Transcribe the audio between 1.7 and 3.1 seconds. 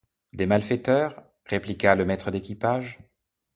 le maître d’équipage.